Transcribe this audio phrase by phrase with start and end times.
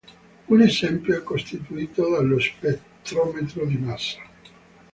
[0.47, 4.19] Un esempio è costituito dallo spettrometro di massa.